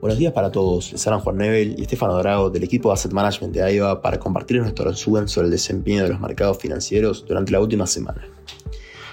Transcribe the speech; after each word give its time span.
Buenos 0.00 0.18
días 0.18 0.32
para 0.32 0.50
todos, 0.50 0.92
les 0.92 1.06
hablan 1.06 1.20
Juan 1.20 1.36
Nebel 1.36 1.74
y 1.76 1.82
Estefano 1.82 2.16
Drago 2.16 2.48
del 2.48 2.64
equipo 2.64 2.88
de 2.88 2.94
Asset 2.94 3.12
Management 3.12 3.52
de 3.52 3.62
AIVA 3.62 4.00
para 4.00 4.18
compartir 4.18 4.58
nuestro 4.58 4.86
resumen 4.86 5.28
sobre 5.28 5.48
el 5.48 5.50
desempeño 5.50 6.04
de 6.04 6.08
los 6.08 6.20
mercados 6.20 6.56
financieros 6.56 7.26
durante 7.28 7.52
la 7.52 7.60
última 7.60 7.86
semana. 7.86 8.26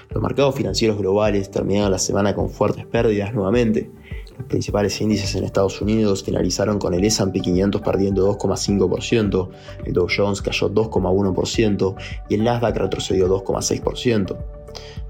Los 0.08 0.22
mercados 0.22 0.54
financieros 0.54 0.96
globales 0.96 1.50
terminaron 1.50 1.90
la 1.90 1.98
semana 1.98 2.34
con 2.34 2.48
fuertes 2.48 2.86
pérdidas 2.86 3.34
nuevamente. 3.34 3.90
Los 4.38 4.46
principales 4.46 4.98
índices 5.02 5.34
en 5.34 5.44
Estados 5.44 5.78
Unidos 5.82 6.24
finalizaron 6.24 6.78
con 6.78 6.94
el 6.94 7.04
S&P 7.04 7.38
500 7.38 7.82
perdiendo 7.82 8.38
2,5%, 8.38 9.50
el 9.84 9.92
Dow 9.92 10.06
Jones 10.08 10.40
cayó 10.40 10.70
2,1% 10.70 11.96
y 12.30 12.34
el 12.34 12.44
Nasdaq 12.44 12.76
retrocedió 12.78 13.28
2,6%. 13.28 14.57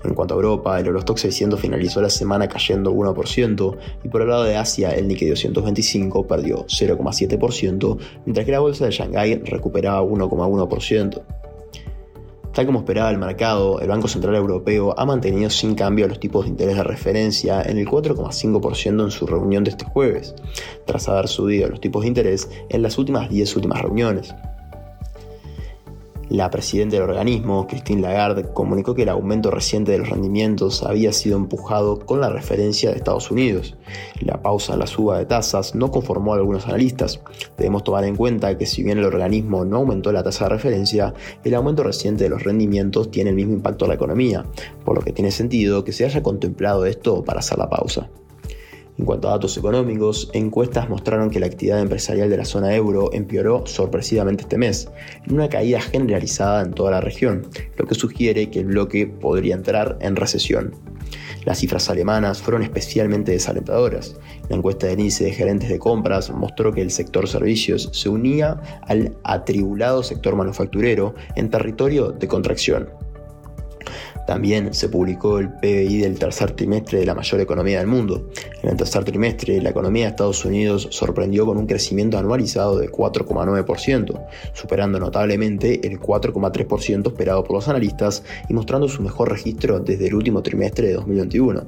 En 0.04 0.14
cuanto 0.14 0.34
a 0.34 0.36
Europa, 0.36 0.78
el 0.78 0.86
Eurostock 0.86 1.18
600 1.18 1.60
finalizó 1.60 2.00
la 2.00 2.10
semana 2.10 2.48
cayendo 2.48 2.92
1% 2.92 3.76
y 4.04 4.08
por 4.08 4.22
el 4.22 4.28
lado 4.28 4.44
de 4.44 4.56
Asia 4.56 4.90
el 4.90 5.08
Nikkei 5.08 5.28
225 5.28 6.26
perdió 6.26 6.66
0,7%, 6.66 7.98
mientras 8.24 8.46
que 8.46 8.52
la 8.52 8.60
bolsa 8.60 8.84
de 8.84 8.92
Shanghái 8.92 9.42
recuperaba 9.44 10.02
1,1%. 10.02 11.22
Tal 12.58 12.66
como 12.66 12.80
esperaba 12.80 13.10
el 13.10 13.18
mercado, 13.18 13.78
el 13.80 13.88
Banco 13.88 14.08
Central 14.08 14.34
Europeo 14.34 14.92
ha 14.98 15.04
mantenido 15.04 15.48
sin 15.50 15.74
cambio 15.74 16.08
los 16.08 16.18
tipos 16.18 16.44
de 16.44 16.50
interés 16.50 16.76
de 16.76 16.82
referencia 16.82 17.62
en 17.62 17.78
el 17.78 17.86
4,5% 17.86 19.04
en 19.04 19.10
su 19.10 19.26
reunión 19.26 19.62
de 19.64 19.70
este 19.70 19.84
jueves, 19.84 20.34
tras 20.84 21.08
haber 21.08 21.28
subido 21.28 21.68
los 21.68 21.80
tipos 21.80 22.02
de 22.02 22.08
interés 22.08 22.50
en 22.68 22.82
las 22.82 22.98
últimas 22.98 23.28
10 23.30 23.54
últimas 23.56 23.82
reuniones. 23.82 24.34
La 26.28 26.50
presidenta 26.50 26.96
del 26.96 27.08
organismo, 27.08 27.66
Christine 27.66 28.02
Lagarde, 28.02 28.52
comunicó 28.52 28.94
que 28.94 29.04
el 29.04 29.08
aumento 29.08 29.50
reciente 29.50 29.92
de 29.92 29.98
los 29.98 30.10
rendimientos 30.10 30.82
había 30.82 31.10
sido 31.12 31.38
empujado 31.38 31.98
con 32.00 32.20
la 32.20 32.28
referencia 32.28 32.90
de 32.90 32.96
Estados 32.96 33.30
Unidos. 33.30 33.76
La 34.20 34.42
pausa 34.42 34.74
en 34.74 34.80
la 34.80 34.86
suba 34.86 35.18
de 35.18 35.24
tasas 35.24 35.74
no 35.74 35.90
conformó 35.90 36.34
a 36.34 36.36
algunos 36.36 36.66
analistas. 36.66 37.20
Debemos 37.56 37.82
tomar 37.82 38.04
en 38.04 38.14
cuenta 38.14 38.58
que 38.58 38.66
si 38.66 38.82
bien 38.82 38.98
el 38.98 39.04
organismo 39.04 39.64
no 39.64 39.78
aumentó 39.78 40.12
la 40.12 40.22
tasa 40.22 40.44
de 40.44 40.50
referencia, 40.50 41.14
el 41.44 41.54
aumento 41.54 41.82
reciente 41.82 42.24
de 42.24 42.30
los 42.30 42.42
rendimientos 42.42 43.10
tiene 43.10 43.30
el 43.30 43.36
mismo 43.36 43.54
impacto 43.54 43.86
en 43.86 43.88
la 43.88 43.94
economía, 43.94 44.44
por 44.84 44.96
lo 44.96 45.02
que 45.02 45.12
tiene 45.12 45.30
sentido 45.30 45.82
que 45.82 45.92
se 45.92 46.04
haya 46.04 46.22
contemplado 46.22 46.84
esto 46.84 47.24
para 47.24 47.38
hacer 47.38 47.56
la 47.56 47.70
pausa. 47.70 48.10
En 48.98 49.04
cuanto 49.04 49.28
a 49.28 49.32
datos 49.32 49.56
económicos, 49.56 50.28
encuestas 50.32 50.88
mostraron 50.88 51.30
que 51.30 51.38
la 51.38 51.46
actividad 51.46 51.80
empresarial 51.80 52.28
de 52.28 52.36
la 52.36 52.44
zona 52.44 52.74
euro 52.74 53.10
empeoró 53.12 53.64
sorpresivamente 53.64 54.42
este 54.42 54.58
mes, 54.58 54.88
en 55.24 55.34
una 55.34 55.48
caída 55.48 55.80
generalizada 55.80 56.62
en 56.62 56.72
toda 56.72 56.90
la 56.90 57.00
región, 57.00 57.46
lo 57.76 57.86
que 57.86 57.94
sugiere 57.94 58.50
que 58.50 58.58
el 58.58 58.66
bloque 58.66 59.06
podría 59.06 59.54
entrar 59.54 59.98
en 60.00 60.16
recesión. 60.16 60.72
Las 61.44 61.58
cifras 61.58 61.88
alemanas 61.88 62.42
fueron 62.42 62.62
especialmente 62.62 63.30
desalentadoras. 63.30 64.16
La 64.48 64.56
encuesta 64.56 64.88
del 64.88 64.98
índice 64.98 65.24
de 65.24 65.32
gerentes 65.32 65.68
de 65.68 65.78
compras 65.78 66.30
mostró 66.30 66.72
que 66.72 66.82
el 66.82 66.90
sector 66.90 67.28
servicios 67.28 67.88
se 67.92 68.08
unía 68.08 68.60
al 68.82 69.16
atribulado 69.22 70.02
sector 70.02 70.34
manufacturero 70.34 71.14
en 71.36 71.50
territorio 71.50 72.10
de 72.10 72.26
contracción. 72.26 72.88
También 74.28 74.74
se 74.74 74.90
publicó 74.90 75.38
el 75.38 75.48
PBI 75.48 76.00
del 76.00 76.18
tercer 76.18 76.50
trimestre 76.50 76.98
de 76.98 77.06
la 77.06 77.14
mayor 77.14 77.40
economía 77.40 77.78
del 77.78 77.86
mundo. 77.86 78.28
En 78.62 78.68
el 78.68 78.76
tercer 78.76 79.02
trimestre, 79.02 79.62
la 79.62 79.70
economía 79.70 80.04
de 80.04 80.10
Estados 80.10 80.44
Unidos 80.44 80.86
sorprendió 80.90 81.46
con 81.46 81.56
un 81.56 81.66
crecimiento 81.66 82.18
anualizado 82.18 82.78
de 82.78 82.92
4,9%, 82.92 84.26
superando 84.52 85.00
notablemente 85.00 85.80
el 85.86 85.98
4,3% 85.98 87.06
esperado 87.06 87.42
por 87.42 87.56
los 87.56 87.68
analistas 87.68 88.22
y 88.50 88.52
mostrando 88.52 88.86
su 88.86 89.00
mejor 89.00 89.30
registro 89.30 89.80
desde 89.80 90.08
el 90.08 90.14
último 90.14 90.42
trimestre 90.42 90.88
de 90.88 90.94
2021. 90.96 91.64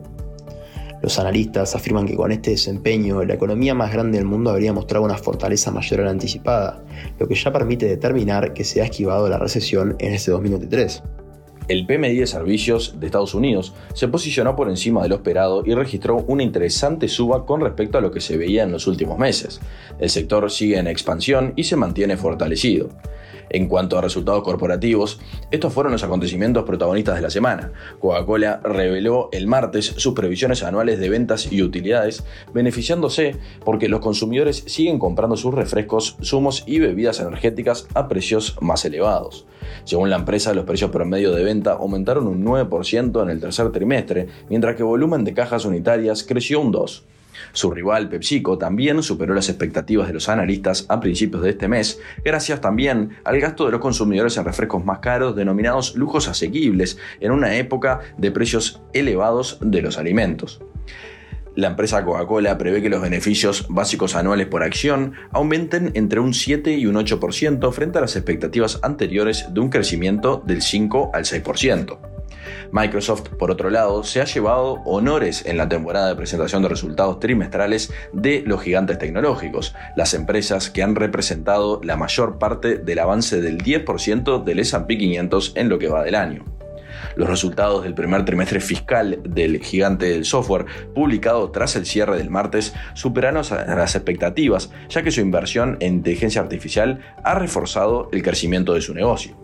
Los 1.00 1.19
analistas 1.19 1.75
afirman 1.75 2.05
que 2.05 2.14
con 2.14 2.31
este 2.31 2.50
desempeño 2.50 3.25
la 3.25 3.33
economía 3.33 3.75
más 3.75 3.91
grande 3.91 4.19
del 4.19 4.27
mundo 4.27 4.50
habría 4.50 4.75
mostrado 4.75 5.06
una 5.06 5.16
fortaleza 5.16 5.70
mayor 5.70 6.00
a 6.00 6.05
la 6.05 6.11
anticipada, 6.11 6.84
lo 7.19 7.27
que 7.27 7.36
ya 7.36 7.50
permite 7.55 7.87
determinar 7.87 8.53
que 8.53 8.65
se 8.65 8.82
ha 8.82 8.84
esquivado 8.84 9.31
la 9.31 9.38
recesión 9.38 9.97
en 9.98 10.12
este 10.12 10.31
2023. 10.31 11.03
El 11.70 11.86
PMI 11.86 12.16
de 12.16 12.26
servicios 12.26 12.98
de 12.98 13.06
Estados 13.06 13.32
Unidos 13.32 13.72
se 13.94 14.08
posicionó 14.08 14.56
por 14.56 14.69
encima 14.69 15.04
de 15.04 15.08
lo 15.08 15.14
esperado 15.14 15.62
y 15.64 15.72
registró 15.72 16.16
una 16.26 16.42
interesante 16.42 17.06
suba 17.06 17.47
con 17.47 17.60
respecto 17.60 17.97
a 17.97 18.00
lo 18.00 18.10
que 18.10 18.20
se 18.20 18.36
veía 18.36 18.64
en 18.64 18.72
los 18.72 18.88
últimos 18.88 19.20
meses. 19.20 19.60
El 20.00 20.10
sector 20.10 20.50
sigue 20.50 20.78
en 20.78 20.88
expansión 20.88 21.53
y 21.54 21.62
se 21.62 21.76
mantiene 21.76 22.16
fortalecido. 22.16 22.88
En 23.50 23.66
cuanto 23.66 23.99
a 23.99 24.00
resultados 24.00 24.44
corporativos, 24.44 25.21
estos 25.50 25.72
fueron 25.72 25.93
los 25.93 26.05
acontecimientos 26.05 26.65
protagonistas 26.65 27.16
de 27.16 27.22
la 27.22 27.31
semana. 27.31 27.72
Coca-Cola 27.99 28.61
reveló 28.62 29.28
el 29.33 29.49
martes 29.49 29.87
sus 29.97 30.15
previsiones 30.15 30.62
anuales 30.62 31.00
de 31.00 31.09
ventas 31.09 31.53
y 31.53 31.62
utilidades, 31.62 32.25
beneficiándose 32.55 33.37
porque 33.65 33.89
los 33.89 34.00
consumidores 34.00 34.62
siguen 34.66 35.00
comprando 35.00 35.37
sus 35.37 35.53
refrescos, 35.53 36.16
zumos 36.22 36.62
y 36.66 36.78
bebidas 36.78 37.19
energéticas 37.21 37.89
a 37.94 38.06
precios 38.09 38.56
más 38.60 38.84
elevados. 38.84 39.47
Según 39.84 40.10
la 40.10 40.16
empresa, 40.16 40.55
los 40.55 40.65
precios 40.65 40.91
promedio 40.91 41.33
de 41.33 41.43
venta 41.43 41.72
aumentaron 41.72 42.28
un 42.28 42.44
9% 42.44 43.22
en 43.22 43.31
el 43.31 43.41
tercer 43.41 43.71
trimestre, 43.72 44.28
mientras 44.49 44.77
que 44.77 44.83
el 44.83 44.89
volumen 44.89 45.25
de 45.25 45.34
cajas 45.34 45.65
unitarias 45.65 46.22
creció 46.22 46.60
un 46.60 46.72
2%. 46.72 47.03
Su 47.52 47.70
rival 47.70 48.08
PepsiCo 48.08 48.58
también 48.58 49.02
superó 49.02 49.34
las 49.34 49.48
expectativas 49.48 50.08
de 50.08 50.14
los 50.14 50.28
analistas 50.28 50.86
a 50.88 51.00
principios 51.00 51.42
de 51.42 51.50
este 51.50 51.68
mes, 51.68 52.00
gracias 52.24 52.60
también 52.60 53.10
al 53.24 53.41
gasto 53.41 53.66
de 53.66 53.72
los 53.72 53.80
consumidores 53.80 54.36
en 54.36 54.44
refrescos 54.44 54.84
más 54.84 54.98
caros 55.00 55.36
denominados 55.36 55.94
lujos 55.94 56.28
asequibles 56.28 56.98
en 57.20 57.32
una 57.32 57.56
época 57.56 58.00
de 58.16 58.30
precios 58.30 58.80
elevados 58.92 59.58
de 59.60 59.82
los 59.82 59.98
alimentos. 59.98 60.60
La 61.56 61.66
empresa 61.66 62.04
Coca-Cola 62.04 62.56
prevé 62.58 62.80
que 62.80 62.88
los 62.88 63.02
beneficios 63.02 63.66
básicos 63.68 64.14
anuales 64.14 64.47
por 64.47 64.62
acción 64.62 65.14
aumenten 65.32 65.91
entre 65.94 66.20
un 66.20 66.32
7 66.32 66.76
y 66.78 66.86
un 66.86 66.94
8% 66.94 67.72
frente 67.72 67.98
a 67.98 68.00
las 68.02 68.14
expectativas 68.14 68.78
anteriores 68.82 69.52
de 69.52 69.60
un 69.60 69.68
crecimiento 69.68 70.42
del 70.47 70.62
5 70.62 71.10
al 71.12 71.24
6%. 71.24 72.09
Microsoft, 72.73 73.28
por 73.39 73.51
otro 73.51 73.71
lado, 73.71 74.05
se 74.05 74.21
ha 74.21 74.25
llevado 74.25 74.75
honores 74.84 75.45
en 75.47 75.56
la 75.56 75.69
temporada 75.69 76.09
de 76.09 76.17
presentación 76.17 76.62
de 76.62 76.69
resultados 76.69 77.21
trimestrales 77.21 77.93
de 78.12 78.43
los 78.47 78.62
gigantes 78.62 78.99
tecnológicos, 78.99 79.75
las 79.97 80.15
empresas 80.15 80.71
que 80.71 80.83
han 80.83 80.95
representado 80.95 81.81
la 81.83 81.97
mayor 81.97 82.39
parte 82.39 82.78
del 82.78 82.99
avance 82.99 83.41
del 83.41 83.59
10% 83.59 84.45
del 84.45 84.59
S&P 84.61 84.99
500 84.99 85.53
en 85.56 85.69
lo 85.69 85.78
que 85.78 85.89
va 85.89 86.03
del 86.03 86.15
año. 86.15 86.45
Los 87.17 87.28
resultados 87.28 87.83
del 87.83 87.95
primer 87.95 88.25
trimestre 88.25 88.61
fiscal 88.61 89.21
del 89.25 89.61
gigante 89.61 90.07
del 90.07 90.25
software, 90.25 90.67
publicado 90.95 91.51
tras 91.51 91.77
el 91.77 91.87
cierre 91.87 92.17
del 92.17 92.31
martes, 92.31 92.75
superaron 92.95 93.43
las 93.67 93.95
expectativas, 93.95 94.71
ya 94.89 95.03
que 95.03 95.11
su 95.11 95.21
inversión 95.21 95.77
en 95.81 95.95
inteligencia 95.95 96.41
artificial 96.41 97.01
ha 97.25 97.34
reforzado 97.34 98.09
el 98.12 98.22
crecimiento 98.22 98.75
de 98.75 98.81
su 98.81 98.95
negocio. 98.95 99.37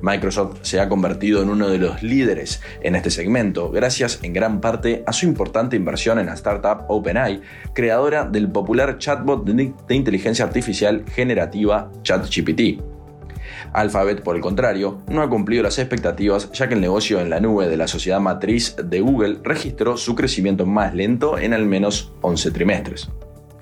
Microsoft 0.00 0.58
se 0.62 0.80
ha 0.80 0.88
convertido 0.88 1.42
en 1.42 1.50
uno 1.50 1.68
de 1.68 1.78
los 1.78 2.02
líderes 2.02 2.60
en 2.82 2.96
este 2.96 3.10
segmento, 3.10 3.70
gracias 3.70 4.20
en 4.22 4.32
gran 4.32 4.60
parte 4.60 5.02
a 5.06 5.12
su 5.12 5.26
importante 5.26 5.76
inversión 5.76 6.18
en 6.18 6.26
la 6.26 6.34
startup 6.34 6.84
OpenAI, 6.88 7.40
creadora 7.74 8.24
del 8.24 8.50
popular 8.50 8.98
chatbot 8.98 9.44
de 9.44 9.94
inteligencia 9.94 10.44
artificial 10.44 11.04
generativa 11.14 11.90
ChatGPT. 12.02 12.82
Alphabet, 13.72 14.22
por 14.22 14.36
el 14.36 14.42
contrario, 14.42 15.02
no 15.08 15.22
ha 15.22 15.28
cumplido 15.28 15.62
las 15.62 15.78
expectativas 15.78 16.50
ya 16.52 16.68
que 16.68 16.74
el 16.74 16.80
negocio 16.80 17.20
en 17.20 17.30
la 17.30 17.40
nube 17.40 17.68
de 17.68 17.76
la 17.76 17.88
sociedad 17.88 18.20
matriz 18.20 18.76
de 18.82 19.00
Google 19.00 19.38
registró 19.42 19.96
su 19.96 20.14
crecimiento 20.14 20.66
más 20.66 20.94
lento 20.94 21.38
en 21.38 21.52
al 21.52 21.66
menos 21.66 22.12
11 22.20 22.50
trimestres. 22.52 23.10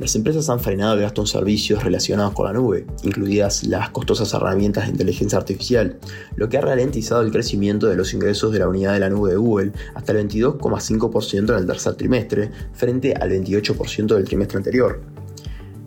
Las 0.02 0.16
empresas 0.16 0.50
han 0.50 0.58
frenado 0.58 0.94
el 0.94 1.02
gasto 1.02 1.20
en 1.20 1.28
servicios 1.28 1.84
relacionados 1.84 2.34
con 2.34 2.46
la 2.46 2.52
nube, 2.52 2.86
incluidas 3.04 3.62
las 3.62 3.90
costosas 3.90 4.34
herramientas 4.34 4.86
de 4.86 4.90
inteligencia 4.90 5.38
artificial, 5.38 6.00
lo 6.34 6.48
que 6.48 6.58
ha 6.58 6.60
ralentizado 6.60 7.22
el 7.22 7.30
crecimiento 7.30 7.86
de 7.86 7.94
los 7.94 8.12
ingresos 8.12 8.50
de 8.50 8.58
la 8.58 8.66
unidad 8.66 8.94
de 8.94 8.98
la 8.98 9.10
nube 9.10 9.30
de 9.30 9.36
Google 9.36 9.70
hasta 9.94 10.10
el 10.10 10.28
22,5% 10.28 11.50
en 11.50 11.56
el 11.56 11.66
tercer 11.68 11.94
trimestre, 11.94 12.50
frente 12.72 13.14
al 13.14 13.30
28% 13.30 14.16
del 14.16 14.24
trimestre 14.24 14.56
anterior. 14.56 15.02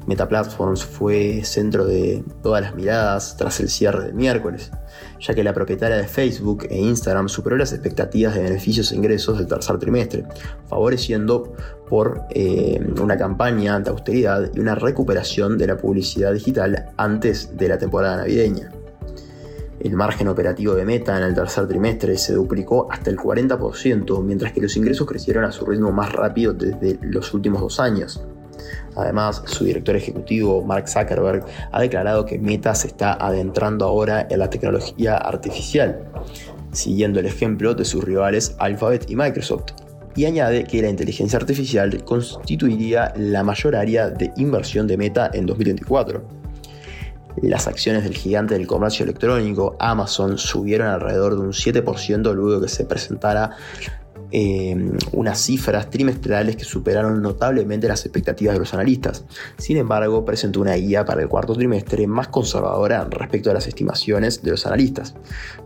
Meta 0.07 0.29
Platforms 0.29 0.85
fue 0.85 1.43
centro 1.43 1.85
de 1.85 2.23
todas 2.41 2.61
las 2.61 2.73
miradas 2.73 3.35
tras 3.35 3.59
el 3.59 3.67
cierre 3.67 4.05
del 4.05 4.13
miércoles, 4.13 4.71
ya 5.19 5.33
que 5.33 5.43
la 5.43 5.53
propietaria 5.53 5.97
de 5.97 6.07
Facebook 6.07 6.67
e 6.69 6.77
Instagram 6.77 7.29
superó 7.29 7.57
las 7.57 7.73
expectativas 7.73 8.35
de 8.35 8.43
beneficios 8.43 8.91
e 8.91 8.95
ingresos 8.95 9.37
del 9.37 9.47
tercer 9.47 9.77
trimestre, 9.77 10.25
favoreciendo 10.67 11.53
por 11.89 12.23
eh, 12.31 12.79
una 13.01 13.17
campaña 13.17 13.79
de 13.79 13.89
austeridad 13.89 14.51
y 14.53 14.59
una 14.59 14.75
recuperación 14.75 15.57
de 15.57 15.67
la 15.67 15.77
publicidad 15.77 16.33
digital 16.33 16.93
antes 16.97 17.55
de 17.57 17.67
la 17.67 17.77
temporada 17.77 18.17
navideña. 18.17 18.71
El 19.79 19.95
margen 19.95 20.27
operativo 20.29 20.73
de 20.73 20.83
Meta 20.85 21.17
en 21.17 21.23
el 21.23 21.35
tercer 21.35 21.67
trimestre 21.67 22.17
se 22.17 22.33
duplicó 22.33 22.91
hasta 22.91 23.09
el 23.09 23.17
40%, 23.17 24.23
mientras 24.23 24.51
que 24.51 24.61
los 24.61 24.75
ingresos 24.77 25.05
crecieron 25.05 25.43
a 25.43 25.51
su 25.51 25.65
ritmo 25.65 25.91
más 25.91 26.11
rápido 26.11 26.53
desde 26.53 26.97
los 27.01 27.33
últimos 27.33 27.61
dos 27.61 27.79
años. 27.79 28.25
Además, 28.95 29.43
su 29.45 29.65
director 29.65 29.95
ejecutivo, 29.95 30.63
Mark 30.63 30.87
Zuckerberg, 30.87 31.45
ha 31.71 31.81
declarado 31.81 32.25
que 32.25 32.39
Meta 32.39 32.73
se 32.75 32.87
está 32.87 33.13
adentrando 33.13 33.85
ahora 33.85 34.27
en 34.29 34.39
la 34.39 34.49
tecnología 34.49 35.17
artificial, 35.17 35.99
siguiendo 36.71 37.19
el 37.19 37.25
ejemplo 37.25 37.73
de 37.73 37.85
sus 37.85 38.03
rivales 38.03 38.55
Alphabet 38.59 39.09
y 39.09 39.15
Microsoft. 39.15 39.71
y 40.17 40.23
añade 40.23 40.63
que 40.63 40.81
la 40.81 40.89
inteligencia 40.89 41.37
artificial 41.37 42.05
constituiría 42.05 43.11
la 43.17 43.43
mayor 43.43 43.75
área 43.75 44.09
de 44.09 44.31
inversión 44.37 44.87
de 44.87 44.95
Meta 44.95 45.29
en 45.33 45.45
2024. 45.45 46.23
Las 47.41 47.67
acciones 47.67 48.03
del 48.03 48.15
gigante 48.15 48.53
del 48.53 48.65
comercio 48.65 49.03
electrónico, 49.03 49.75
Amazon, 49.77 50.37
subieron 50.37 50.87
alrededor 50.87 51.35
de 51.35 51.41
un 51.41 51.51
7% 51.51 52.33
luego 52.33 52.61
que 52.61 52.69
se 52.69 52.85
presentara 52.85 53.51
Em, 54.31 54.97
unas 55.13 55.39
cifras 55.39 55.91
trimestrales 55.91 56.55
que 56.55 56.63
superaron 56.63 57.21
notablemente 57.21 57.87
las 57.87 58.03
expectativas 58.05 58.55
de 58.55 58.59
los 58.59 58.73
analistas. 58.73 59.23
Sin 59.57 59.77
embargo, 59.77 60.25
presentó 60.25 60.61
una 60.61 60.73
guía 60.73 61.05
para 61.05 61.21
el 61.21 61.29
cuarto 61.29 61.53
trimestre 61.53 62.07
más 62.07 62.29
conservadora 62.29 63.07
respecto 63.09 63.51
a 63.51 63.53
las 63.53 63.67
estimaciones 63.67 64.41
de 64.41 64.49
los 64.51 64.65
analistas. 64.65 65.13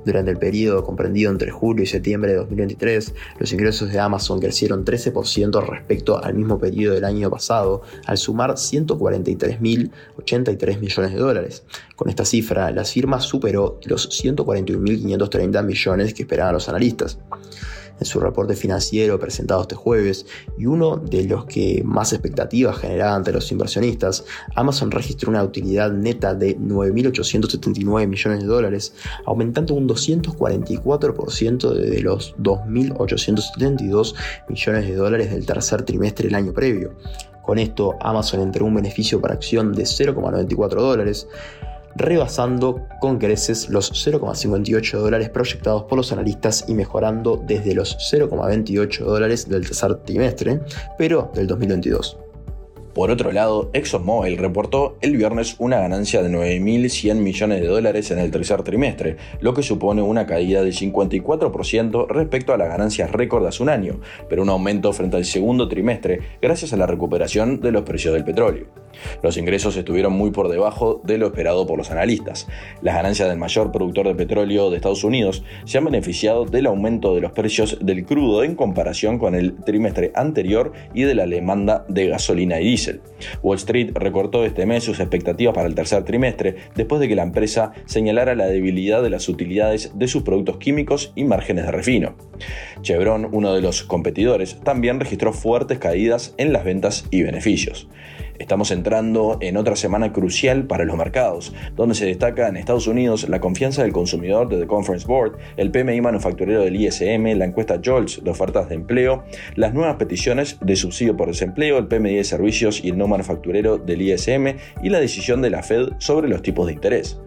Durante 0.06 0.32
el 0.32 0.38
periodo 0.38 0.84
comprendido 0.84 1.32
entre 1.32 1.52
julio 1.52 1.84
y 1.84 1.88
septiembre 1.88 2.32
de 2.32 2.38
2023, 2.38 3.14
los 3.40 3.54
ingresos 3.54 3.92
de 3.92 4.00
Amazon 4.00 4.40
crecieron 4.40 4.84
13% 4.84 5.66
respecto 5.66 6.22
al 6.22 6.34
mismo 6.34 6.60
periodo 6.60 6.96
del 6.96 7.06
año 7.06 7.30
pasado, 7.30 7.84
al 8.06 8.18
sumar 8.18 8.52
143.083 8.52 10.80
millones 10.80 11.14
de 11.14 11.18
dólares. 11.18 11.64
Con 11.96 12.10
esta 12.10 12.26
cifra, 12.26 12.72
la 12.72 12.84
firma 12.84 13.22
superó 13.22 13.80
los 13.86 14.10
141.530 14.22 15.64
millones 15.64 16.14
que 16.14 16.24
esperaban 16.24 16.54
los 16.54 16.68
analistas 16.68 17.20
en 18.00 18.06
su 18.06 18.20
reporte 18.20 18.56
financiero 18.56 19.20
presentado 19.20 19.62
este 19.62 19.76
jueves 19.76 20.26
y 20.58 20.66
uno 20.66 20.98
de 20.98 21.24
los 21.24 21.46
que 21.46 21.82
más 21.86 22.14
expectativas 22.14 22.78
generaba 22.78 23.16
ante 23.16 23.32
los 23.32 23.52
inversionistas, 23.52 24.26
Amazon 24.56 24.92
registró 24.92 25.30
una 25.30 25.44
utilidad 25.44 25.92
neta 25.92 26.34
de 26.34 26.58
9.879 26.58 28.08
millones 28.08 28.40
de 28.40 28.46
dólares, 28.46 28.94
aumentando 29.26 29.74
un 29.74 29.88
244% 29.88 31.74
desde 31.74 32.02
los 32.02 32.36
2.872 32.38 34.16
millones 34.48 34.88
de 34.88 34.96
dólares 34.96 35.32
del 35.32 35.46
tercer 35.46 35.84
trimestre 35.84 36.28
del 36.28 36.36
año 36.36 36.54
previo. 36.54 36.94
Con 37.50 37.58
esto, 37.58 37.98
Amazon 38.02 38.42
entregó 38.42 38.68
un 38.68 38.76
beneficio 38.76 39.20
para 39.20 39.34
acción 39.34 39.74
de 39.74 39.84
0,94 39.84 40.70
dólares, 40.76 41.28
rebasando 42.00 42.88
con 43.00 43.20
creces 43.20 43.70
los 43.70 43.92
0,58 43.92 44.98
dólares 44.98 45.30
proyectados 45.30 45.84
por 45.84 45.98
los 45.98 46.12
analistas 46.12 46.66
y 46.68 46.74
mejorando 46.74 47.42
desde 47.46 47.76
los 47.76 47.98
0,28 48.12 49.04
dólares 49.04 49.48
del 49.48 49.66
tercer 49.66 49.96
trimestre, 49.98 50.62
pero 50.98 51.32
del 51.36 51.48
2022. 51.48 52.18
Por 53.00 53.12
otro 53.12 53.32
lado, 53.32 53.70
ExxonMobil 53.72 54.38
reportó 54.38 54.98
el 55.00 55.16
viernes 55.16 55.56
una 55.58 55.80
ganancia 55.80 56.22
de 56.22 56.30
9.100 56.30 57.16
millones 57.16 57.62
de 57.62 57.68
dólares 57.68 58.12
en 58.12 58.20
el 58.20 58.30
tercer 58.30 58.62
trimestre, 58.64 59.16
lo 59.40 59.54
que 59.54 59.64
supone 59.64 60.02
una 60.02 60.26
caída 60.26 60.62
del 60.62 60.74
54% 60.74 62.10
respecto 62.10 62.52
a 62.52 62.58
las 62.58 62.68
ganancias 62.68 63.10
récord 63.10 63.46
hace 63.46 63.64
un 63.64 63.70
año, 63.70 64.02
pero 64.28 64.42
un 64.42 64.50
aumento 64.50 64.92
frente 64.92 65.16
al 65.16 65.24
segundo 65.24 65.70
trimestre 65.70 66.20
gracias 66.42 66.74
a 66.74 66.76
la 66.76 66.88
recuperación 66.88 67.62
de 67.62 67.72
los 67.72 67.84
precios 67.84 68.14
del 68.14 68.26
petróleo. 68.26 68.66
Los 69.24 69.38
ingresos 69.38 69.78
estuvieron 69.78 70.12
muy 70.12 70.32
por 70.32 70.50
debajo 70.50 71.00
de 71.06 71.18
lo 71.18 71.28
esperado 71.28 71.66
por 71.66 71.78
los 71.78 71.92
analistas. 71.92 72.48
Las 72.82 72.96
ganancias 72.96 73.30
del 73.30 73.38
mayor 73.38 73.72
productor 73.72 74.08
de 74.08 74.16
petróleo 74.16 74.70
de 74.70 74.76
Estados 74.76 75.06
Unidos 75.06 75.44
se 75.64 75.78
han 75.78 75.86
beneficiado 75.86 76.44
del 76.44 76.66
aumento 76.66 77.16
de 77.16 77.22
los 77.22 77.32
precios 77.32 77.78
del 77.82 78.06
crudo 78.06 78.44
en 78.44 78.56
comparación 78.56 79.20
con 79.20 79.36
el 79.36 79.56
trimestre 79.56 80.12
anterior 80.16 80.74
y 80.94 81.04
de 81.04 81.16
la 81.16 81.28
demanda 81.28 81.86
de 81.88 82.08
gasolina 82.08 82.60
y 82.60 82.78
Wall 83.42 83.58
Street 83.58 83.92
recortó 83.94 84.46
este 84.46 84.66
mes 84.66 84.84
sus 84.84 85.00
expectativas 85.00 85.54
para 85.54 85.68
el 85.68 85.76
tercer 85.76 86.04
trimestre 86.04 86.56
después 86.76 87.00
de 87.02 87.08
que 87.08 87.16
la 87.16 87.24
empresa 87.24 87.72
señalara 87.86 88.36
la 88.36 88.48
debilidad 88.48 89.02
de 89.02 89.10
las 89.10 89.30
utilidades 89.30 89.92
de 89.96 90.08
sus 90.08 90.24
productos 90.24 90.58
químicos 90.58 91.12
y 91.16 91.24
márgenes 91.24 91.66
de 91.66 91.72
refino. 91.72 92.16
Chevron, 92.82 93.30
uno 93.32 93.54
de 93.54 93.62
los 93.62 93.84
competidores, 93.84 94.60
también 94.64 95.00
registró 95.00 95.34
fuertes 95.34 95.80
caídas 95.80 96.34
en 96.38 96.54
las 96.54 96.64
ventas 96.64 97.06
y 97.12 97.24
beneficios. 97.24 97.88
Estamos 98.40 98.72
entrando 98.72 99.38
en 99.42 99.58
otra 99.58 99.76
semana 99.76 100.14
crucial 100.14 100.66
para 100.66 100.86
los 100.86 100.96
mercados, 100.96 101.54
donde 101.76 101.94
se 101.94 102.06
destaca 102.06 102.48
en 102.48 102.56
Estados 102.56 102.88
Unidos 102.88 103.28
la 103.28 103.42
confianza 103.42 103.84
del 103.84 103.92
consumidor 103.92 104.48
de 104.48 104.58
The 104.58 104.66
Conference 104.66 105.06
Board, 105.06 105.38
el 105.58 105.72
PMI 105.72 106.00
manufacturero 106.00 106.62
del 106.62 106.78
ISM, 106.78 107.38
la 107.38 107.44
encuesta 107.44 107.82
JOLTS 107.84 108.24
de 108.24 108.32
ofertas 108.32 108.70
de 108.70 108.76
empleo, 108.76 109.26
las 109.56 109.74
nuevas 109.74 109.98
peticiones 109.98 110.58
de 110.62 110.78
subsidio 110.78 111.18
por 111.18 111.28
desempleo, 111.28 111.78
el 111.78 111.88
PMI 111.88 112.16
de 112.16 112.24
servicios 112.24 112.82
y 112.82 112.90
el 112.90 112.98
no 112.98 113.10
manufacturero 113.10 113.78
del 113.78 114.02
ISM 114.02 114.56
y 114.82 114.90
la 114.90 115.02
decisión 115.02 115.42
de 115.42 115.50
la 115.50 115.62
Fed 115.62 115.90
sobre 115.98 116.30
los 116.30 116.42
tipos 116.42 116.66
de 116.68 116.74
interés 116.74 117.20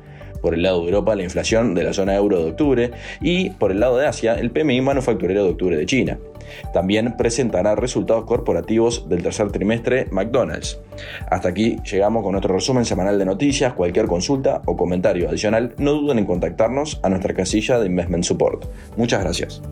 por 0.42 0.54
el 0.54 0.62
lado 0.62 0.80
de 0.80 0.86
Europa 0.86 1.14
la 1.14 1.22
inflación 1.22 1.74
de 1.74 1.84
la 1.84 1.94
zona 1.94 2.14
euro 2.14 2.38
de 2.38 2.50
octubre 2.50 2.90
y 3.20 3.50
por 3.50 3.70
el 3.70 3.80
lado 3.80 3.96
de 3.96 4.06
Asia 4.06 4.34
el 4.34 4.50
PMI 4.50 4.82
manufacturero 4.82 5.44
de 5.44 5.50
octubre 5.50 5.76
de 5.76 5.86
China. 5.86 6.18
También 6.72 7.16
presentará 7.16 7.74
resultados 7.74 8.24
corporativos 8.24 9.08
del 9.08 9.22
tercer 9.22 9.50
trimestre 9.50 10.08
McDonald's. 10.10 10.80
Hasta 11.30 11.48
aquí 11.48 11.76
llegamos 11.90 12.22
con 12.22 12.32
nuestro 12.32 12.54
resumen 12.54 12.84
semanal 12.84 13.18
de 13.18 13.24
noticias. 13.24 13.72
Cualquier 13.72 14.06
consulta 14.06 14.60
o 14.66 14.76
comentario 14.76 15.28
adicional, 15.28 15.74
no 15.78 15.92
duden 15.92 16.18
en 16.18 16.26
contactarnos 16.26 17.00
a 17.02 17.08
nuestra 17.08 17.34
casilla 17.34 17.78
de 17.78 17.86
Investment 17.86 18.24
Support. 18.24 18.66
Muchas 18.96 19.22
gracias. 19.22 19.62